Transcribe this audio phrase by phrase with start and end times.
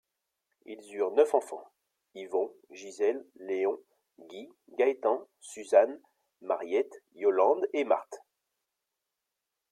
[0.65, 1.63] Ils eurent neuf enfants:
[2.15, 3.77] Yvon, Gisèle, Léon,
[4.17, 6.01] Guy, Gaëtan, Suzanne,
[6.41, 8.19] Mariette, Yolande et Marthe.